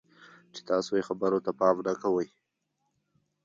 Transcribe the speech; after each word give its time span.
چې 0.53 0.61
تاسې 0.69 0.91
یې 0.97 1.07
خبرو 1.07 1.39
ته 1.45 1.51
پام 1.59 1.77
نه 1.87 1.93
کوئ. 2.01 2.27